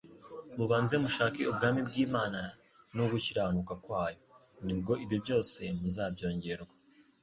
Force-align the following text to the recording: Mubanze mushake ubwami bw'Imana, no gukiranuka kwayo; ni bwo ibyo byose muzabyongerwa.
Mubanze 0.57 0.95
mushake 1.03 1.41
ubwami 1.51 1.81
bw'Imana, 1.87 2.41
no 2.95 3.03
gukiranuka 3.11 3.73
kwayo; 3.83 4.21
ni 4.65 4.73
bwo 4.79 4.93
ibyo 5.03 5.17
byose 5.23 5.61
muzabyongerwa. 5.79 6.73